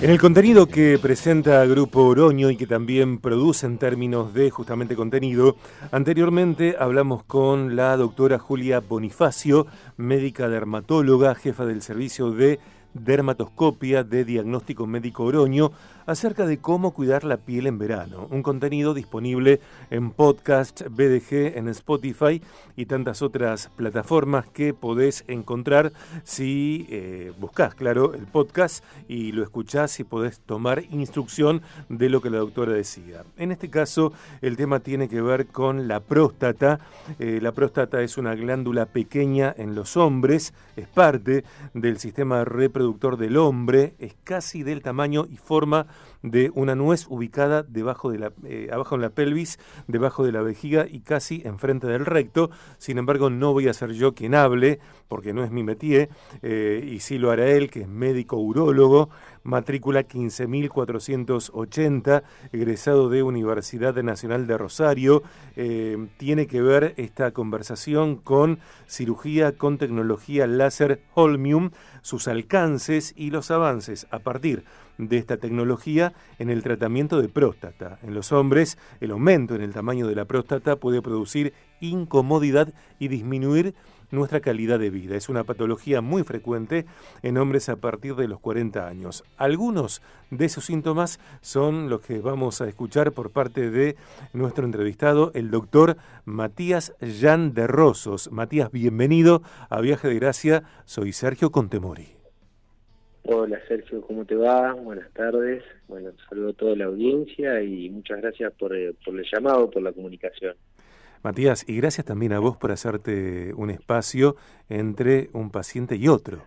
[0.00, 4.96] En el contenido que presenta Grupo Oroño y que también produce en términos de justamente
[4.96, 5.56] contenido,
[5.92, 12.60] anteriormente hablamos con la doctora Julia Bonifacio, médica dermatóloga, jefa del servicio de
[12.92, 15.72] dermatoscopia de diagnóstico médico Oroño,
[16.06, 18.28] acerca de cómo cuidar la piel en verano.
[18.30, 19.60] Un contenido disponible
[19.90, 22.42] en podcast BDG, en Spotify
[22.76, 25.92] y tantas otras plataformas que podés encontrar
[26.24, 32.20] si eh, buscas, claro, el podcast y lo escuchás y podés tomar instrucción de lo
[32.20, 33.24] que la doctora decía.
[33.36, 36.80] En este caso, el tema tiene que ver con la próstata.
[37.18, 43.16] Eh, la próstata es una glándula pequeña en los hombres, es parte del sistema reproductor
[43.16, 45.86] del hombre, es casi del tamaño y forma
[46.24, 50.40] de una nuez ubicada debajo de la, eh, abajo en la pelvis, debajo de la
[50.40, 52.48] vejiga y casi enfrente del recto.
[52.78, 56.08] Sin embargo, no voy a ser yo quien hable, porque no es mi métier,
[56.40, 59.10] eh, y sí lo hará él, que es médico urólogo,
[59.42, 62.22] matrícula 15.480,
[62.52, 65.22] egresado de Universidad Nacional de Rosario.
[65.56, 73.28] Eh, tiene que ver esta conversación con cirugía con tecnología láser Holmium, sus alcances y
[73.30, 74.64] los avances a partir
[75.10, 77.98] esta tecnología en el tratamiento de próstata.
[78.02, 83.08] En los hombres, el aumento en el tamaño de la próstata puede producir incomodidad y
[83.08, 83.74] disminuir
[84.10, 85.16] nuestra calidad de vida.
[85.16, 86.86] Es una patología muy frecuente
[87.22, 89.24] en hombres a partir de los 40 años.
[89.36, 93.96] Algunos de esos síntomas son los que vamos a escuchar por parte de
[94.32, 98.30] nuestro entrevistado, el doctor Matías Jan de Rosos.
[98.32, 100.62] Matías, bienvenido a Viaje de Gracia.
[100.84, 102.23] Soy Sergio Contemori.
[103.26, 104.74] Hola Sergio, ¿cómo te va?
[104.74, 105.64] Buenas tardes.
[105.88, 109.82] Bueno, saludo a toda la audiencia y muchas gracias por, eh, por el llamado, por
[109.82, 110.54] la comunicación.
[111.22, 114.36] Matías, y gracias también a vos por hacerte un espacio
[114.68, 116.44] entre un paciente y otro.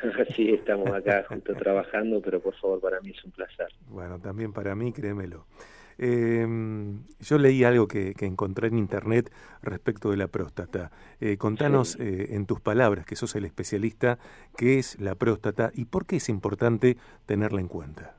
[0.36, 3.66] sí, estamos acá juntos trabajando, pero por favor, para mí es un placer.
[3.88, 5.46] Bueno, también para mí, créemelo.
[6.02, 6.46] Eh,
[7.20, 9.30] yo leí algo que, encontré en internet
[9.62, 10.90] respecto de la próstata.
[11.20, 14.18] Eh, contanos eh, en tus palabras, que sos el especialista,
[14.56, 16.96] qué es la próstata y por qué es importante
[17.26, 18.16] tenerla en cuenta.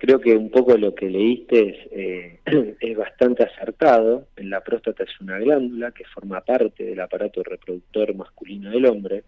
[0.00, 4.26] creo que un poco lo que leíste es, eh, es bastante acertado.
[4.36, 9.24] La próstata es una glándula que forma parte del aparato reproductor masculino del hombre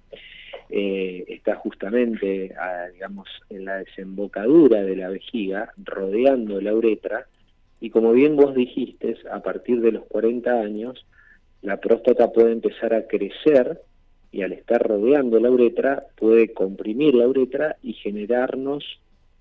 [0.71, 2.55] eh, está justamente,
[2.93, 7.27] digamos, en la desembocadura de la vejiga, rodeando la uretra,
[7.81, 11.07] y como bien vos dijiste, a partir de los 40 años,
[11.63, 13.81] la próstata puede empezar a crecer
[14.33, 18.85] y al estar rodeando la uretra puede comprimir la uretra y generarnos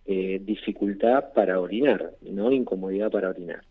[0.05, 2.51] eh, dificultad para orinar, ¿no?
[2.51, 3.63] Incomodidad para orinar.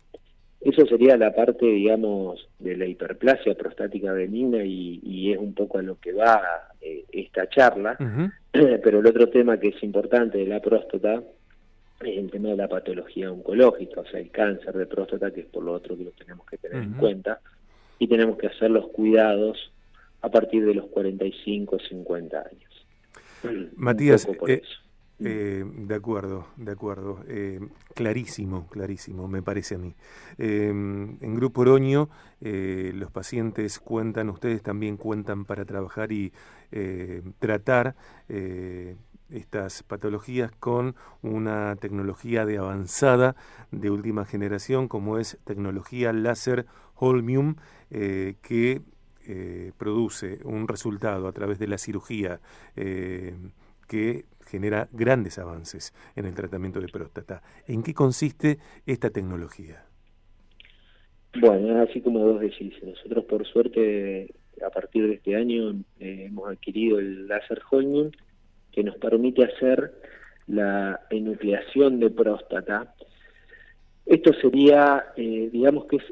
[0.61, 5.81] Eso sería la parte, digamos, de la hiperplasia prostática benigna y, es un poco a
[5.81, 6.41] lo que va
[6.85, 7.97] eh, esta charla.
[8.51, 11.23] Pero el otro tema que es importante de la próstata
[11.99, 15.47] es el tema de la patología oncológica, o sea, el cáncer de próstata, que es
[15.47, 17.39] por lo otro que lo tenemos que tener en cuenta.
[17.97, 19.71] Y tenemos que hacer los cuidados
[20.21, 23.71] a partir de los 45 o 50 años.
[23.75, 24.61] Matías, eh,
[25.19, 27.23] eh, de acuerdo, de acuerdo.
[27.27, 27.59] Eh,
[27.93, 29.95] clarísimo, clarísimo, me parece a mí.
[30.37, 32.09] Eh, en Grupo Oroño,
[32.41, 36.33] los pacientes cuentan, ustedes también cuentan para trabajar y
[37.39, 37.95] tratar
[39.29, 43.35] estas patologías con una tecnología de avanzada
[43.71, 46.65] de última generación, como es tecnología láser
[46.95, 47.55] Holmium,
[47.89, 48.81] que
[49.77, 52.39] produce un resultado a través de la cirugía
[52.75, 57.41] que genera grandes avances en el tratamiento de próstata.
[57.67, 59.85] ¿En qué consiste esta tecnología?
[61.39, 64.33] Bueno, así como vos decís, nosotros por suerte
[64.65, 68.11] a partir de este año eh, hemos adquirido el láser Holmium
[68.71, 69.93] que nos permite hacer
[70.47, 72.93] la enucleación de próstata.
[74.05, 76.03] Esto sería, eh, digamos que es,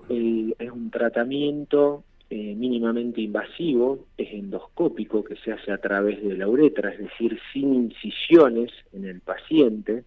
[0.58, 2.04] es un tratamiento
[2.36, 7.40] eh, mínimamente invasivo, es endoscópico, que se hace a través de la uretra, es decir,
[7.52, 10.04] sin incisiones en el paciente,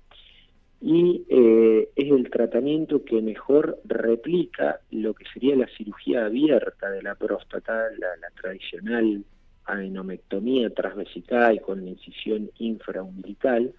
[0.89, 7.03] y eh, es el tratamiento que mejor replica lo que sería la cirugía abierta de
[7.03, 9.25] la próstata, la, tradicional
[9.65, 13.75] adenomectomía transvesical con incisión infraumbilical,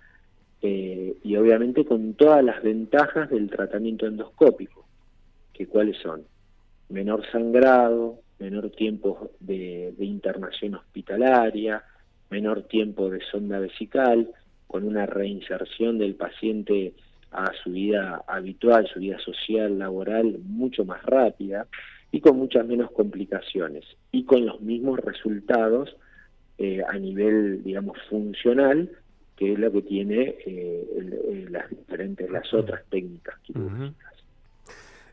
[0.62, 4.86] eh, y obviamente con todas las ventajas del tratamiento endoscópico,
[5.54, 6.24] que cuáles son
[6.90, 11.86] menor sangrado, menor tiempo de, internación hospitalaria,
[12.30, 14.30] menor tiempo de sonda vesical,
[14.68, 16.94] con una reinserción del paciente
[17.32, 21.68] a su vida habitual, su vida social, laboral, mucho más rápida
[22.12, 25.96] y con muchas menos complicaciones y con los mismos resultados
[26.58, 28.90] eh, a nivel, digamos, funcional
[29.38, 34.14] que es lo que tiene eh, las diferentes, las otras técnicas quirúrgicas.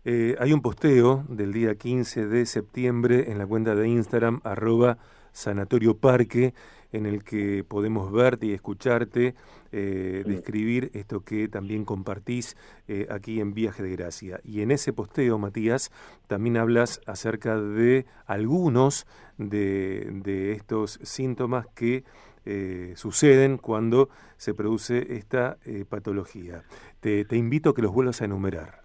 [0.07, 4.99] Eh, hay un posteo del día 15 de septiembre en la cuenta de Instagram, arroba
[5.33, 6.55] Sanatorio Parque,
[6.95, 9.35] en el que podemos verte y escucharte
[9.73, 12.57] eh, describir esto que también compartís
[12.87, 14.41] eh, aquí en Viaje de Gracia.
[14.45, 15.91] Y en ese posteo, Matías,
[16.29, 19.07] también hablas acerca de algunos
[19.39, 22.05] de, estos síntomas que
[22.47, 25.59] eh, suceden cuando se produce esta
[25.89, 26.63] patología.
[27.01, 28.83] Te, te invito a que los vuelvas a enumerar.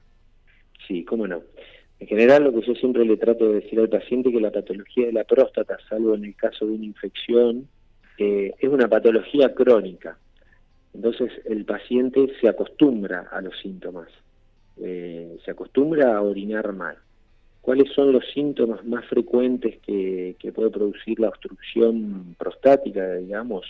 [0.88, 1.44] Sí, cómo no.
[2.00, 5.06] En general, lo que yo siempre le trato de decir al paciente que la patología
[5.06, 7.68] de la próstata, salvo en el caso de una infección,
[8.20, 10.18] eh, es una patología crónica.
[10.94, 14.10] Entonces, el paciente se acostumbra a los síntomas,
[14.78, 16.98] eh, se acostumbra a orinar mal.
[17.62, 23.66] ¿Cuáles son los síntomas más frecuentes que, que puede producir la obstrucción prostática, digamos?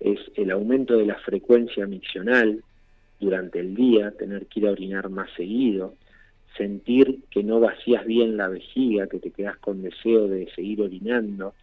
[0.00, 2.62] Es el aumento de la frecuencia miccional
[3.20, 5.94] durante el día, tener que ir a orinar más seguido,
[6.56, 11.54] sentir que no vacías bien la vejiga, que te quedas con deseo de seguir orinando,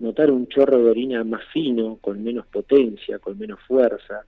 [0.00, 4.24] notar un chorro de orina más fino, con menos potencia, con menos fuerza,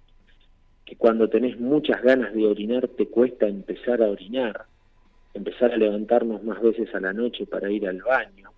[0.84, 4.64] que cuando tenés muchas ganas de orinar te cuesta empezar a orinar,
[5.34, 8.50] empezar a levantarnos más veces a la noche para ir al baño,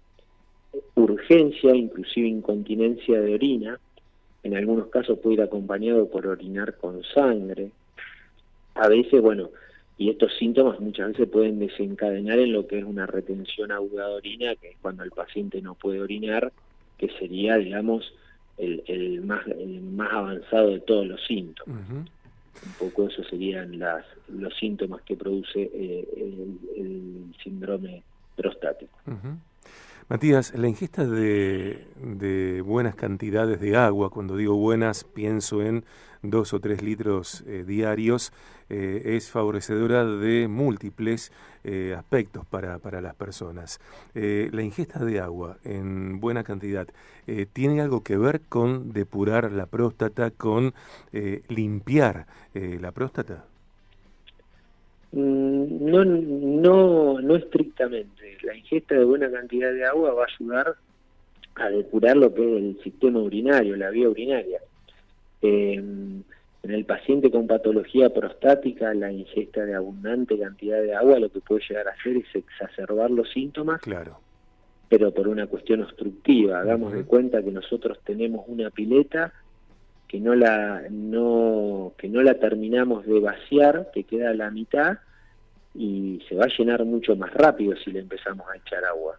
[0.94, 3.80] urgencia, inclusive incontinencia de orina,
[4.42, 7.72] en algunos casos puede ir acompañado por orinar con sangre,
[8.74, 9.50] a veces, bueno,
[9.98, 14.14] y estos síntomas muchas veces pueden desencadenar en lo que es una retención aguda de
[14.14, 16.52] orina, que es cuando el paciente no puede orinar,
[17.00, 18.12] que sería, digamos,
[18.58, 21.80] el, más, más avanzado de todos los síntomas.
[21.90, 26.06] Un poco eso serían las, los síntomas que produce eh,
[26.76, 28.02] el, síndrome
[28.36, 28.98] prostático.
[30.10, 35.84] Matías, la ingesta de, buenas cantidades de agua, cuando digo buenas pienso en
[36.20, 38.32] dos o tres litros eh, diarios,
[38.70, 41.30] eh, es favorecedora de múltiples
[41.62, 43.78] eh, aspectos para, para, las personas.
[44.12, 46.88] la ingesta de agua en buena cantidad,
[47.52, 50.74] ¿tiene algo que ver con depurar la próstata, con
[51.12, 53.44] limpiar la próstata?
[55.12, 58.19] Mm, no, no, no estrictamente.
[58.42, 60.76] La ingesta de buena cantidad de agua va a ayudar
[61.56, 64.60] a depurar lo que es el sistema urinario, la vía urinaria.
[65.42, 66.22] Em,
[66.62, 71.40] en el paciente con patología prostática, la ingesta de abundante cantidad de agua lo que
[71.40, 74.20] puede llegar a hacer es exacerbar los síntomas, claro.
[74.88, 76.60] pero por una cuestión obstructiva.
[76.60, 79.32] Hagamos de cuenta que nosotros tenemos una pileta
[80.06, 84.98] que no la no que no la terminamos de vaciar, que queda a la mitad
[85.74, 89.18] y se va a llenar mucho más rápido si le empezamos a echar agua.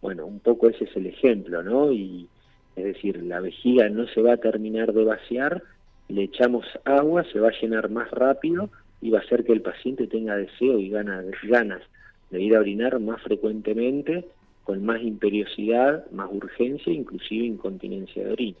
[0.00, 1.92] Bueno, un poco ese es el ejemplo, ¿no?
[1.92, 2.28] Y
[2.76, 5.62] es decir, la vejiga no se va a terminar de vaciar,
[6.08, 8.70] le echamos agua, se va a llenar más rápido
[9.00, 11.82] y va a hacer que el paciente tenga deseo y ganas, ganas
[12.30, 14.26] de ir a orinar más frecuentemente,
[14.64, 18.58] con más imperiosidad, más urgencia, inclusive incontinencia de orina.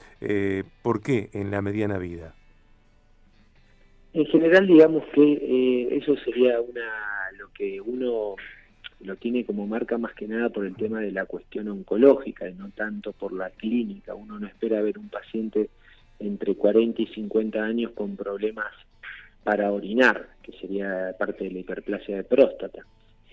[0.81, 2.35] ¿Por qué en la mediana vida?
[4.13, 6.81] En general, digamos que eso sería una
[7.37, 8.35] lo que uno
[9.03, 12.53] lo tiene como marca más que nada por el tema de la cuestión oncológica y
[12.53, 14.15] no tanto por la clínica.
[14.15, 15.69] Uno no espera ver un paciente
[16.19, 18.71] entre 40 y 50 años con problemas
[19.43, 22.85] para orinar, que sería parte de la hiperplasia de próstata,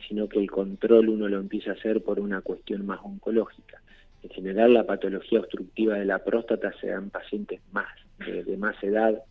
[0.09, 3.81] sino que el control uno lo empieza a hacer por una cuestión más oncológica.
[4.23, 7.89] En general, la patología obstructiva de la próstata se da en pacientes más
[8.19, 9.23] de, más edad,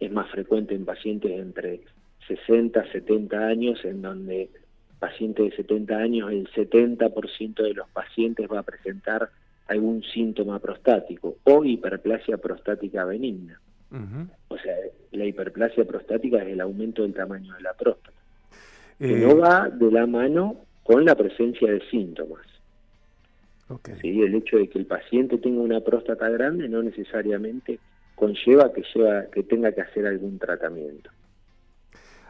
[0.00, 1.80] es más frecuente en pacientes entre
[2.26, 4.50] 60 70 años, en donde
[4.98, 9.30] paciente de 70 años, el 70% de los pacientes va a presentar
[9.66, 13.60] algún síntoma prostático o hiperplasia prostática benigna.
[14.48, 14.74] O sea,
[15.12, 18.18] la hiperplasia prostática es el aumento del tamaño de la próstata,
[18.98, 22.42] que no eh, va de la mano con la presencia de síntomas.
[24.00, 24.22] ¿Sí?
[24.22, 27.78] El hecho de que el paciente tenga una próstata grande no necesariamente
[28.14, 31.10] conlleva que, lleva, que tenga que hacer algún tratamiento.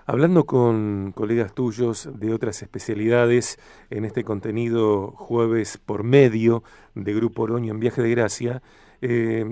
[0.06, 3.58] Hablando con colegas tuyos de otras especialidades
[3.90, 6.62] en este contenido jueves por medio
[6.94, 8.62] de Grupo Oroño en Viaje de Gracia,
[9.00, 9.44] eh,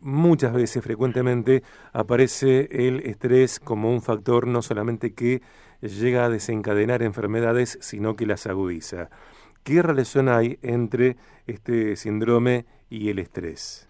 [0.00, 1.62] muchas veces, frecuentemente,
[1.92, 5.42] aparece el estrés como un factor no solamente que
[5.80, 9.10] llega a desencadenar enfermedades, sino que las agudiza.
[9.62, 13.87] ¿Qué relación hay entre este síndrome y el estrés?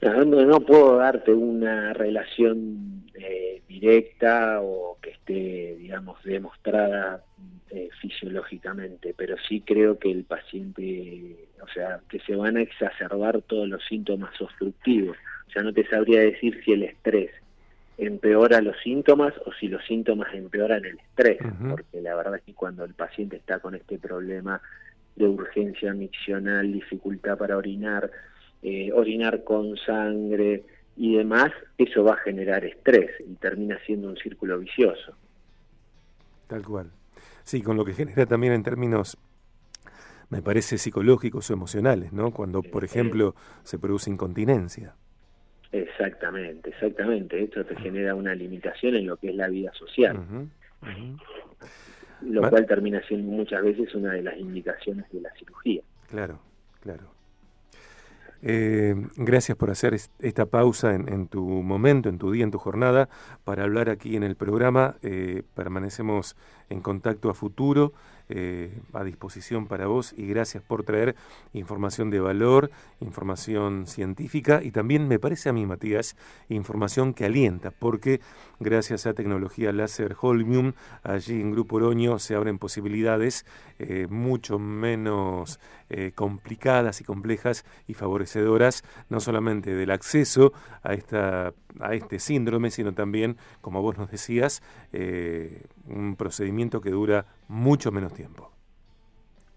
[0.00, 7.24] No, puedo darte una relación eh, directa o que esté, digamos, demostrada
[7.70, 13.40] eh, fisiológicamente, pero sí creo que el paciente, o sea, que se van a exacerbar
[13.42, 15.16] todos los síntomas obstructivos.
[15.48, 17.30] O sea, no te sabría decir si el estrés
[17.98, 21.38] empeora los síntomas o si los síntomas empeoran el estrés,
[21.70, 24.60] porque la verdad es que cuando el paciente está con este problema
[25.14, 28.10] de urgencia miccional, dificultad para orinar,
[28.62, 30.64] eh, orinar con sangre
[30.96, 35.14] y demás, eso va a generar estrés y termina siendo un círculo vicioso.
[36.46, 36.90] Tal cual.
[37.42, 39.18] Sí, con lo que genera también en términos,
[40.30, 42.32] me parece, psicológicos o emocionales, ¿no?
[42.32, 44.94] Cuando, por ejemplo, se produce incontinencia.
[45.72, 47.42] Exactamente, exactamente.
[47.42, 50.18] Esto te genera una limitación en lo que es la vida social.
[52.22, 55.82] Lo cual termina siendo muchas veces una de las indicaciones de la cirugía.
[56.08, 56.40] Claro,
[56.80, 57.15] claro.
[58.42, 63.08] Eh, gracias por hacer esta pausa en, tu momento, en tu día, en tu jornada,
[63.44, 64.96] para hablar aquí en el programa.
[65.02, 66.36] Eh, permanecemos
[66.70, 67.92] en contacto a futuro.
[68.28, 71.14] Eh, a disposición para vos y gracias por traer
[71.52, 76.16] información de valor, información científica y también me parece a mí, Matías,
[76.48, 78.20] información que alienta, porque
[78.58, 80.72] gracias a tecnología láser Holmium,
[81.04, 83.46] allí en Grupo Oroño se abren posibilidades
[83.78, 91.54] eh, mucho menos eh, complicadas y complejas y favorecedoras, no solamente del acceso a, esta,
[91.78, 94.64] a este síndrome, sino también, como vos nos decías,
[95.88, 98.50] un procedimiento que dura mucho menos tiempo.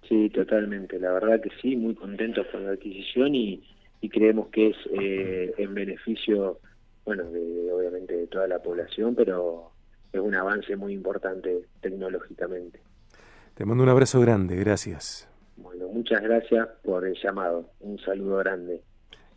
[0.07, 0.99] Sí, totalmente.
[0.99, 3.63] La verdad que sí, muy contentos con la adquisición y,
[4.11, 6.59] creemos que es eh, en beneficio,
[7.05, 9.71] bueno, de, obviamente de toda la población, pero
[10.11, 12.79] es un avance muy importante tecnológicamente.
[13.53, 15.29] Te mando un abrazo grande, gracias.
[15.57, 17.69] Bueno, muchas gracias por el llamado.
[17.81, 18.81] Un saludo grande.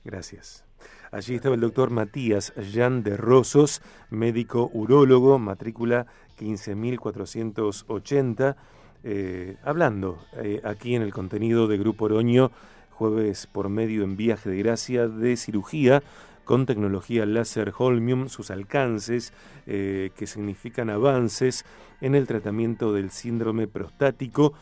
[0.05, 0.65] Gracias.
[1.11, 6.07] Allí estaba el doctor Matías Jan de Rosos, médico urólogo, matrícula
[6.43, 8.57] 15.480,
[9.05, 12.51] eh, hablando eh, aquí en el contenido de Grupo Oroño,
[12.91, 16.03] jueves por medio en viaje de gracia de cirugía
[16.45, 19.33] con tecnología láser Holmium, sus alcances,
[19.67, 21.65] eh, que significan avances
[22.01, 24.55] en el tratamiento del síndrome prostático.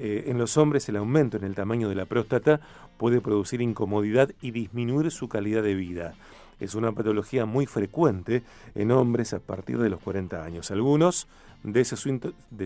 [0.00, 2.60] en los hombres el aumento en el tamaño de la próstata
[2.98, 6.14] puede producir incomodidad y disminuir su calidad de vida
[6.60, 8.42] es una patología muy frecuente
[8.74, 10.70] en hombres a partir de los 40 años.
[10.70, 11.28] Algunos
[11.62, 11.84] de,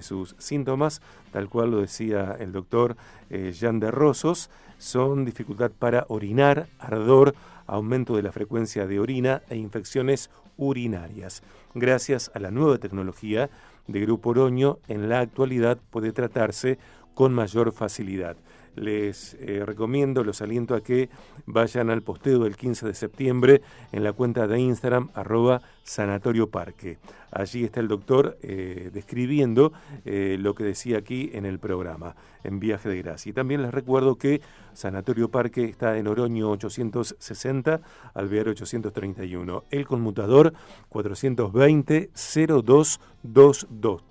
[0.03, 1.01] sus síntomas,
[1.33, 2.97] tal cual lo decía el doctor
[3.31, 7.35] eh, de Rosos, son dificultad para orinar, ardor,
[7.67, 11.43] aumento de la frecuencia de orina e infecciones urinarias.
[11.75, 13.49] Gracias a la nueva tecnología
[13.87, 16.79] de Grupo Oroño, en la actualidad puede tratarse
[17.15, 18.37] con mayor facilidad
[18.75, 21.09] les eh, recomiendo, los aliento a que
[21.47, 23.63] vayan al posteo del 15 de septiembre
[23.93, 26.99] en la cuenta de Instagram arroba Sanatorio Parque.
[27.31, 29.73] Allí está el doctor eh, describiendo
[30.05, 32.15] eh, lo que decía aquí en el programa,
[32.45, 33.31] en Viaje de Gracia.
[33.31, 34.43] Y también les recuerdo que
[34.75, 37.81] Sanatorio Parque está en Oroño 860,
[38.15, 39.65] Alvear 831.
[39.71, 40.53] El conmutador
[40.91, 43.01] 420-0222.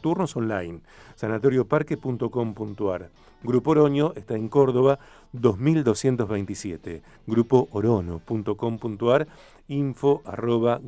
[0.01, 0.81] Turnos online.
[1.21, 3.09] sanatorioparque.com.ar.
[3.43, 4.97] Grupo Oroño está en Córdoba
[5.33, 7.03] 2227.
[7.27, 9.27] Grupo Orono.com.ar.
[9.67, 10.81] Info arroba.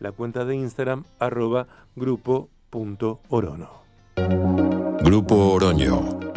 [0.00, 3.68] La cuenta de Instagram arroba grupo.orono.
[5.04, 6.27] Grupo Oroño.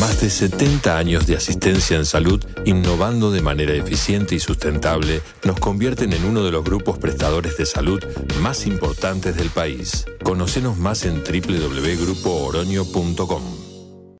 [0.00, 5.58] Más de 70 años de asistencia en salud, innovando de manera eficiente y sustentable, nos
[5.58, 8.04] convierten en uno de los grupos prestadores de salud
[8.42, 10.04] más importantes del país.
[10.22, 13.55] Conocenos más en www.grupooroño.com.